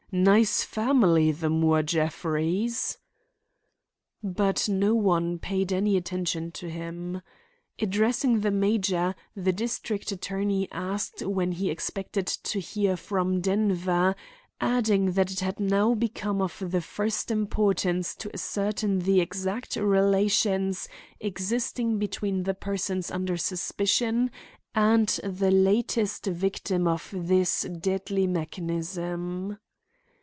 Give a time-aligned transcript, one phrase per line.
[0.13, 2.97] Nice family, the Moore Jeffreys!"
[4.21, 7.21] But no one paid any attention to him.
[7.79, 14.13] Addressing the major, the district attorney asked when he expected to hear from Denver,
[14.59, 20.89] adding that it had now become of the first importance to ascertain the exact relations
[21.21, 24.29] existing between the persons under suspicion
[24.75, 29.57] and the latest victim of this deadly mechanism.